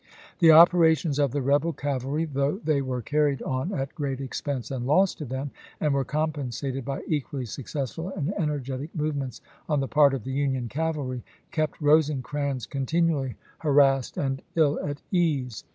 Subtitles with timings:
[0.39, 4.87] The operations of the rebel cavalry, though they were carried on at great expense and
[4.87, 10.15] loss to them, and were compensated by equally successful and energetic movements on the part
[10.15, 15.63] of the Union cavaky, kept Rosecrans continually harassed and Rosecrans to HaUeck ill at ease.